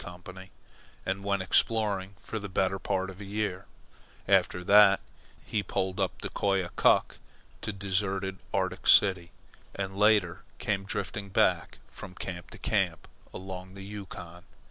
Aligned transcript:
Company, 0.03 0.49
and 1.05 1.23
went 1.23 1.43
exploring 1.43 2.15
for 2.19 2.39
the 2.39 2.49
better 2.49 2.79
part 2.79 3.11
of 3.11 3.21
a 3.21 3.23
year. 3.23 3.67
After 4.27 4.63
that 4.63 4.99
he 5.45 5.61
poled 5.61 5.99
up 5.99 6.19
the 6.23 6.29
Koyokuk 6.31 7.19
to 7.61 7.71
deserted 7.71 8.39
Arctic 8.51 8.87
City, 8.87 9.29
and 9.75 9.95
later 9.95 10.41
came 10.57 10.85
drifting 10.85 11.29
back, 11.29 11.77
from 11.87 12.15
camp 12.15 12.49
to 12.49 12.57
camp, 12.57 13.07
along 13.31 13.75
the 13.75 13.85
Yukon. 13.85 14.45